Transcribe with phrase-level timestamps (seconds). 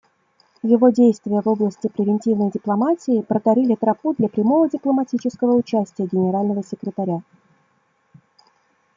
[0.63, 7.21] Его действия в области превентивной дипломатии проторили тропу для прямого дипломатического участия Генерального секретаря.